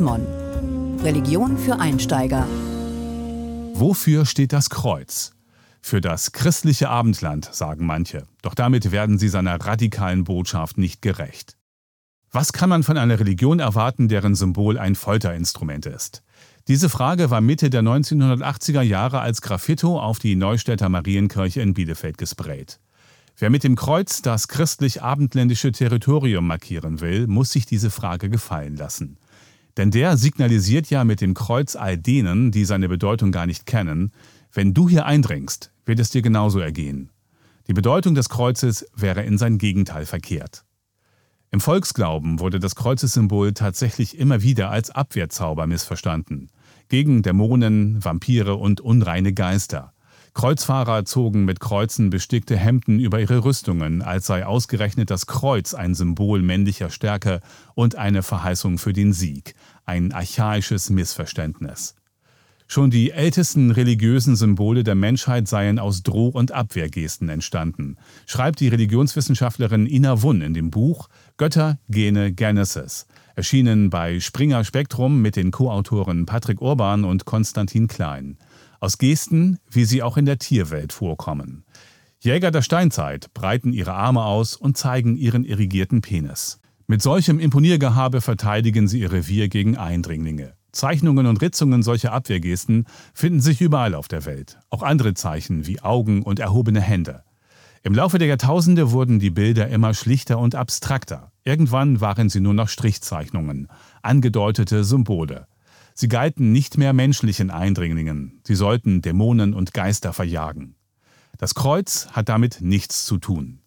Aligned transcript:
Mon. 0.00 0.24
Religion 1.02 1.58
für 1.58 1.80
Einsteiger. 1.80 2.46
Wofür 3.74 4.24
steht 4.24 4.52
das 4.52 4.70
Kreuz? 4.70 5.32
Für 5.80 6.00
das 6.00 6.30
christliche 6.30 6.90
Abendland, 6.90 7.48
sagen 7.52 7.84
manche. 7.84 8.22
Doch 8.42 8.54
damit 8.54 8.92
werden 8.92 9.18
sie 9.18 9.28
seiner 9.28 9.56
radikalen 9.56 10.22
Botschaft 10.22 10.78
nicht 10.78 11.02
gerecht. 11.02 11.56
Was 12.30 12.52
kann 12.52 12.68
man 12.68 12.84
von 12.84 12.96
einer 12.96 13.18
Religion 13.18 13.58
erwarten, 13.58 14.06
deren 14.06 14.36
Symbol 14.36 14.78
ein 14.78 14.94
Folterinstrument 14.94 15.86
ist? 15.86 16.22
Diese 16.68 16.88
Frage 16.88 17.30
war 17.30 17.40
Mitte 17.40 17.68
der 17.68 17.82
1980er 17.82 18.82
Jahre 18.82 19.20
als 19.20 19.42
Graffito 19.42 19.98
auf 19.98 20.20
die 20.20 20.36
Neustädter 20.36 20.88
Marienkirche 20.88 21.60
in 21.62 21.74
Bielefeld 21.74 22.16
gesprayt. 22.16 22.78
Wer 23.36 23.50
mit 23.50 23.64
dem 23.64 23.74
Kreuz 23.74 24.22
das 24.22 24.46
christlich-abendländische 24.46 25.72
Territorium 25.72 26.46
markieren 26.46 27.00
will, 27.00 27.26
muss 27.26 27.50
sich 27.50 27.66
diese 27.66 27.90
Frage 27.90 28.30
gefallen 28.30 28.76
lassen. 28.76 29.18
Denn 29.76 29.90
der 29.90 30.16
signalisiert 30.16 30.88
ja 30.90 31.04
mit 31.04 31.20
dem 31.20 31.34
Kreuz 31.34 31.74
all 31.76 31.98
denen, 31.98 32.50
die 32.52 32.64
seine 32.64 32.88
Bedeutung 32.88 33.32
gar 33.32 33.46
nicht 33.46 33.66
kennen, 33.66 34.12
wenn 34.52 34.72
du 34.72 34.88
hier 34.88 35.06
eindringst, 35.06 35.72
wird 35.84 35.98
es 35.98 36.10
dir 36.10 36.22
genauso 36.22 36.60
ergehen. 36.60 37.10
Die 37.66 37.72
Bedeutung 37.72 38.14
des 38.14 38.28
Kreuzes 38.28 38.86
wäre 38.94 39.22
in 39.22 39.38
sein 39.38 39.58
Gegenteil 39.58 40.06
verkehrt. 40.06 40.64
Im 41.50 41.60
Volksglauben 41.60 42.40
wurde 42.40 42.58
das 42.58 42.74
Kreuzessymbol 42.74 43.52
tatsächlich 43.52 44.18
immer 44.18 44.42
wieder 44.42 44.70
als 44.70 44.90
Abwehrzauber 44.90 45.66
missverstanden. 45.66 46.50
Gegen 46.88 47.22
Dämonen, 47.22 48.04
Vampire 48.04 48.56
und 48.56 48.80
unreine 48.80 49.32
Geister. 49.32 49.93
Kreuzfahrer 50.34 51.04
zogen 51.04 51.44
mit 51.44 51.60
Kreuzen 51.60 52.10
bestickte 52.10 52.56
Hemden 52.56 52.98
über 52.98 53.20
ihre 53.20 53.44
Rüstungen, 53.44 54.02
als 54.02 54.26
sei 54.26 54.44
ausgerechnet 54.44 55.08
das 55.08 55.26
Kreuz 55.26 55.74
ein 55.74 55.94
Symbol 55.94 56.42
männlicher 56.42 56.90
Stärke 56.90 57.40
und 57.76 57.94
eine 57.94 58.24
Verheißung 58.24 58.78
für 58.78 58.92
den 58.92 59.12
Sieg, 59.12 59.54
ein 59.86 60.12
archaisches 60.12 60.90
Missverständnis. 60.90 61.94
Schon 62.66 62.90
die 62.90 63.12
ältesten 63.12 63.70
religiösen 63.70 64.34
Symbole 64.34 64.82
der 64.82 64.96
Menschheit 64.96 65.46
seien 65.46 65.78
aus 65.78 66.02
Droh- 66.02 66.30
und 66.30 66.50
Abwehrgesten 66.50 67.28
entstanden, 67.28 67.96
schreibt 68.26 68.58
die 68.58 68.68
Religionswissenschaftlerin 68.68 69.86
Ina 69.86 70.22
Wunn 70.22 70.40
in 70.40 70.54
dem 70.54 70.70
Buch 70.70 71.08
Götter, 71.36 71.78
Gene, 71.88 72.32
Genesis, 72.32 73.06
erschienen 73.36 73.88
bei 73.88 74.18
Springer 74.18 74.64
Spektrum 74.64 75.22
mit 75.22 75.36
den 75.36 75.52
Co-Autoren 75.52 76.26
Patrick 76.26 76.60
Urban 76.60 77.04
und 77.04 77.24
Konstantin 77.24 77.86
Klein 77.86 78.36
aus 78.84 78.98
Gesten, 78.98 79.58
wie 79.70 79.86
sie 79.86 80.02
auch 80.02 80.18
in 80.18 80.26
der 80.26 80.38
Tierwelt 80.38 80.92
vorkommen. 80.92 81.64
Jäger 82.20 82.50
der 82.50 82.60
Steinzeit 82.60 83.32
breiten 83.32 83.72
ihre 83.72 83.94
Arme 83.94 84.24
aus 84.24 84.56
und 84.56 84.76
zeigen 84.76 85.16
ihren 85.16 85.42
irrigierten 85.42 86.02
Penis. 86.02 86.60
Mit 86.86 87.00
solchem 87.00 87.40
Imponiergehabe 87.40 88.20
verteidigen 88.20 88.86
sie 88.86 89.00
ihr 89.00 89.10
Revier 89.10 89.48
gegen 89.48 89.78
Eindringlinge. 89.78 90.52
Zeichnungen 90.70 91.24
und 91.24 91.40
Ritzungen 91.40 91.82
solcher 91.82 92.12
Abwehrgesten 92.12 92.84
finden 93.14 93.40
sich 93.40 93.62
überall 93.62 93.94
auf 93.94 94.06
der 94.06 94.26
Welt. 94.26 94.58
Auch 94.68 94.82
andere 94.82 95.14
Zeichen 95.14 95.66
wie 95.66 95.80
Augen 95.80 96.22
und 96.22 96.38
erhobene 96.38 96.82
Hände. 96.82 97.22
Im 97.84 97.94
Laufe 97.94 98.18
der 98.18 98.28
Jahrtausende 98.28 98.92
wurden 98.92 99.18
die 99.18 99.30
Bilder 99.30 99.68
immer 99.68 99.94
schlichter 99.94 100.38
und 100.38 100.54
abstrakter. 100.54 101.32
Irgendwann 101.42 102.02
waren 102.02 102.28
sie 102.28 102.40
nur 102.40 102.54
noch 102.54 102.68
Strichzeichnungen, 102.68 103.68
angedeutete 104.02 104.84
Symbole. 104.84 105.46
Sie 105.96 106.08
galten 106.08 106.50
nicht 106.50 106.76
mehr 106.76 106.92
menschlichen 106.92 107.52
Eindringlingen, 107.52 108.40
sie 108.44 108.56
sollten 108.56 109.00
Dämonen 109.00 109.54
und 109.54 109.72
Geister 109.72 110.12
verjagen. 110.12 110.74
Das 111.38 111.54
Kreuz 111.54 112.08
hat 112.10 112.28
damit 112.28 112.60
nichts 112.60 113.04
zu 113.04 113.18
tun. 113.18 113.60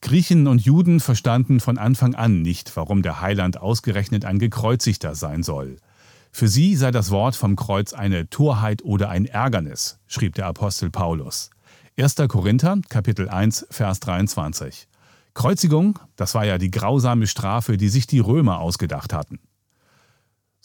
Griechen 0.00 0.46
und 0.46 0.64
Juden 0.64 1.00
verstanden 1.00 1.60
von 1.60 1.76
Anfang 1.76 2.14
an 2.14 2.40
nicht, 2.40 2.76
warum 2.76 3.02
der 3.02 3.20
Heiland 3.20 3.60
ausgerechnet 3.60 4.24
ein 4.24 4.38
Gekreuzigter 4.38 5.14
sein 5.14 5.42
soll. 5.42 5.76
Für 6.32 6.48
sie 6.48 6.76
sei 6.76 6.90
das 6.90 7.10
Wort 7.10 7.36
vom 7.36 7.56
Kreuz 7.56 7.92
eine 7.92 8.28
Torheit 8.30 8.82
oder 8.82 9.10
ein 9.10 9.26
Ärgernis, 9.26 9.98
schrieb 10.06 10.34
der 10.34 10.46
Apostel 10.46 10.90
Paulus. 10.90 11.50
1. 11.98 12.16
Korinther, 12.28 12.78
Kapitel 12.88 13.28
1, 13.28 13.66
Vers 13.70 14.00
23. 14.00 14.88
Kreuzigung, 15.34 15.98
das 16.16 16.34
war 16.34 16.46
ja 16.46 16.56
die 16.56 16.70
grausame 16.70 17.26
Strafe, 17.26 17.76
die 17.76 17.88
sich 17.88 18.06
die 18.06 18.20
Römer 18.20 18.60
ausgedacht 18.60 19.12
hatten. 19.12 19.40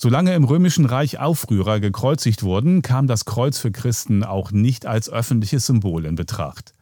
Solange 0.03 0.34
im 0.34 0.45
römischen 0.45 0.88
Reich 0.88 1.19
Aufrührer 1.19 1.79
gekreuzigt 1.79 2.41
wurden, 2.41 2.81
kam 2.81 3.06
das 3.06 3.25
Kreuz 3.25 3.59
für 3.59 3.72
Christen 3.72 4.23
auch 4.23 4.50
nicht 4.51 4.88
als 4.88 5.12
öffentliches 5.12 5.67
Symbol 5.67 6.06
in 6.06 6.16
Betracht. 6.16 6.73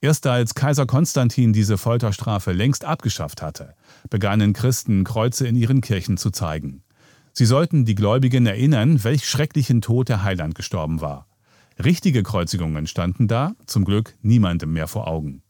Erst 0.00 0.26
als 0.26 0.56
Kaiser 0.56 0.84
Konstantin 0.84 1.52
diese 1.52 1.78
Folterstrafe 1.78 2.50
längst 2.50 2.84
abgeschafft 2.84 3.42
hatte, 3.42 3.76
begannen 4.10 4.54
Christen 4.54 5.04
Kreuze 5.04 5.46
in 5.46 5.54
ihren 5.54 5.82
Kirchen 5.82 6.16
zu 6.16 6.32
zeigen. 6.32 6.82
Sie 7.32 7.46
sollten 7.46 7.84
die 7.84 7.94
Gläubigen 7.94 8.44
erinnern, 8.44 9.04
welch 9.04 9.28
schrecklichen 9.28 9.80
Tod 9.80 10.08
der 10.08 10.24
Heiland 10.24 10.56
gestorben 10.56 11.00
war. 11.00 11.28
Richtige 11.78 12.24
Kreuzigungen 12.24 12.88
standen 12.88 13.28
da, 13.28 13.54
zum 13.66 13.84
Glück 13.84 14.16
niemandem 14.20 14.72
mehr 14.72 14.88
vor 14.88 15.06
Augen. 15.06 15.44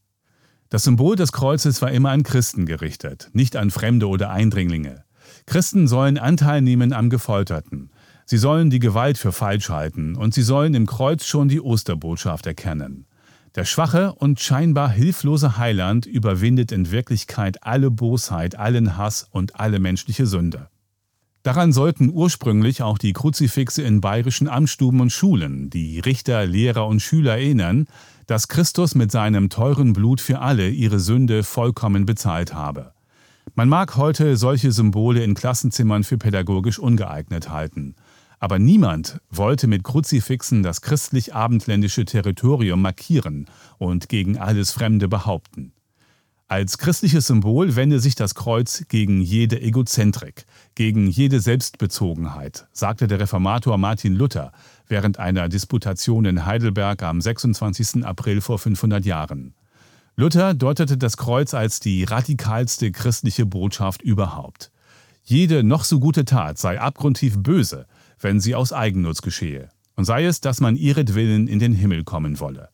Das 0.69 0.83
Symbol 0.83 1.17
des 1.17 1.33
Kreuzes 1.33 1.81
war 1.81 1.91
immer 1.91 2.11
an 2.11 2.23
Christen 2.23 2.67
gerichtet, 2.67 3.31
nicht 3.33 3.57
an 3.57 3.71
Fremde 3.71 4.09
oder 4.09 4.29
Eindringlinge. 4.29 5.05
Christen 5.47 5.89
sollen 5.89 6.19
Anteil 6.19 6.63
nehmen 6.63 6.93
am 6.93 7.11
Gefolterten. 7.11 7.91
Sie 8.27 8.39
sollen 8.39 8.71
die 8.71 8.79
Gewalt 8.79 9.19
für 9.19 9.33
falsch 9.33 9.69
halten 9.69 10.17
und 10.17 10.33
sie 10.33 10.43
sollen 10.43 10.75
im 10.75 10.87
Kreuz 10.87 11.27
schon 11.27 11.49
die 11.49 11.61
Osterbotschaft 11.61 12.47
erkennen. 12.47 13.07
Der 13.55 13.65
schwache 13.65 14.13
und 14.15 14.41
scheinbar 14.41 14.91
hilflose 14.91 15.59
Heiland 15.59 16.07
überwindet 16.07 16.73
in 16.73 16.91
Wirklichkeit 16.91 17.63
alle 17.63 17.91
Bosheit, 17.91 18.59
allen 18.59 18.97
Hass 18.97 19.29
und 19.31 19.61
alle 19.61 19.79
menschliche 19.79 20.27
Sünde. 20.27 20.69
Daran 21.45 21.73
sollten 21.73 22.11
ursprünglich 22.11 22.83
auch 22.83 22.97
die 22.97 23.13
Kruzifixe 23.13 23.83
in 23.83 24.01
bayerischen 24.01 24.49
Amtsstuben 24.49 25.01
und 25.01 25.13
Schulen, 25.13 25.69
die 25.69 26.01
Richter, 26.01 26.47
Lehrer 26.47 26.87
und 26.87 27.01
Schüler 27.01 27.33
erinnern, 27.33 27.87
dass 28.27 28.49
Christus 28.49 28.95
mit 28.95 29.13
seinem 29.13 29.51
teuren 29.51 29.93
Blut 29.93 30.23
für 30.23 30.41
alle 30.41 30.71
ihre 30.71 30.99
Sünde 30.99 31.45
vollkommen 31.45 32.07
bezahlt 32.07 32.55
habe. 32.55 32.94
Man 33.55 33.69
mag 33.69 33.97
heute 33.97 34.37
solche 34.37 34.73
Symbole 34.73 35.23
in 35.23 35.35
Klassenzimmern 35.35 36.03
für 36.03 36.19
pädagogisch 36.19 36.79
ungeeignet 36.79 37.51
halten. 37.51 37.95
Aber 38.41 38.59
niemand 38.59 39.21
wollte 39.31 39.67
mit 39.67 39.85
Kruzifixen 39.85 40.63
das 40.63 40.81
christlich-abendländische 40.83 42.05
Territorium 42.05 42.83
markieren 42.83 43.47
und 43.79 44.09
gegen 44.09 44.39
alles 44.39 44.73
Fremde 44.73 45.09
behaupten. 45.09 45.73
Als 46.47 46.77
christliches 46.77 47.27
Symbol 47.27 47.75
wende 47.75 48.01
sich 48.01 48.17
das 48.17 48.35
Kreuz 48.35 48.85
gegen 48.89 49.23
jede 49.23 49.63
Egozentrik, 49.63 50.45
gegen 50.75 51.07
jede 51.07 51.41
Selbstbezogenheit, 51.41 52.67
sagte 52.73 53.07
der 53.07 53.21
Reformator 53.21 53.79
Martin 53.79 54.15
Luther 54.15 54.53
während 54.87 55.19
einer 55.19 55.49
Disputation 55.49 56.27
in 56.27 56.45
Heidelberg 56.45 57.03
am 57.03 57.21
26. 57.21 58.05
April 58.05 58.43
vor 58.43 58.59
500 58.59 59.07
Jahren. 59.07 59.55
Luther 60.17 60.55
deutete 60.55 60.97
das 60.97 61.17
Kreuz 61.17 61.55
als 61.55 61.81
die 61.81 62.05
radikalste 62.05 62.93
christliche 62.93 63.47
Botschaft 63.47 64.01
überhaupt. 64.01 64.71
Jede 65.25 65.65
noch 65.65 65.83
so 65.83 65.99
gute 65.99 66.25
Tat 66.25 66.57
sei 66.57 66.81
abgrundtief 66.81 67.39
böse, 67.39 67.87
wenn 68.21 68.39
sie 68.39 68.55
aus 68.55 68.73
Eigennutz 68.73 69.23
geschehe, 69.23 69.71
und 69.97 70.05
sei 70.05 70.25
es, 70.25 70.41
dass 70.41 70.61
man 70.61 70.77
ihretwillen 70.77 71.49
in 71.49 71.59
den 71.59 71.73
Himmel 71.73 72.05
kommen 72.05 72.39
wolle. 72.39 72.69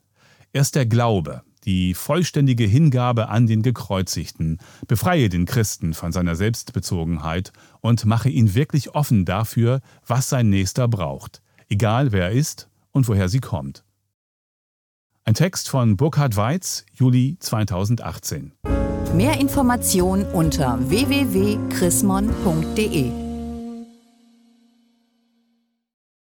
Erst 0.53 0.75
der 0.75 0.85
Glaube, 0.85 1.41
die 1.65 1.95
vollständige 1.95 2.65
Hingabe 2.65 3.29
an 3.31 3.47
den 3.47 3.63
Gekreuzigten, 3.63 4.59
befreie 4.87 5.31
den 5.31 5.47
Christen 5.47 5.95
von 5.95 6.13
seiner 6.13 6.37
Selbstbezogenheit 6.37 7.53
und 7.81 8.05
mache 8.05 8.29
ihn 8.29 8.55
wirklich 8.55 8.95
offen 8.95 9.25
dafür, 9.25 9.81
was 10.07 10.29
sein 10.29 10.51
Nächster 10.51 10.89
braucht, 10.89 11.41
egal 11.71 12.13
wer 12.13 12.27
er 12.27 12.33
ist 12.33 12.69
und 12.93 13.09
woher 13.09 13.31
sie 13.31 13.41
kommt. 13.41 13.83
Ein 15.25 15.35
Text 15.35 15.69
von 15.69 15.97
Burkhard 15.97 16.37
Weiz, 16.37 16.85
Juli 16.93 17.37
2018. 17.41 18.53
Mehr 19.15 19.41
Informationen 19.41 20.25
unter 20.33 20.79
www.chrismon.de 20.89 23.20